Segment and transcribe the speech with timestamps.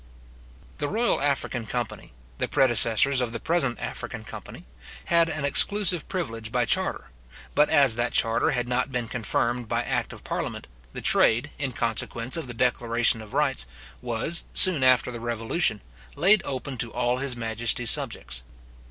[0.79, 4.65] The Royal African company, the predecessors of the present African company,
[5.05, 7.11] had an exclusive privilege by charter;
[7.53, 11.71] but as that charter had not been confirmed by act of parliament, the trade, in
[11.73, 13.67] consequence of the declaration of rights,
[14.01, 15.81] was, soon after the Revolution,
[16.15, 18.41] laid open to all his majesty's subjects.